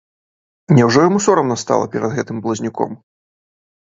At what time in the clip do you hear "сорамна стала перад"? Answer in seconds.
1.25-2.11